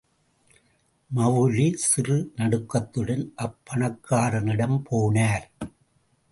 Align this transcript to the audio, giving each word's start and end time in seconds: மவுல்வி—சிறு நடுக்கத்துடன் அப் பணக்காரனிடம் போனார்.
மவுல்வி—சிறு 1.11 2.17
நடுக்கத்துடன் 2.35 3.31
அப் 3.35 3.59
பணக்காரனிடம் 3.69 4.79
போனார். 4.91 5.47